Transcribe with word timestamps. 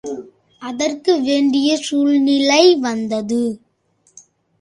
அதற்கு 0.61 1.11
வேண்டிய 1.21 1.77
சூழ்நிலை 1.77 2.75
வந்தது. 2.75 3.43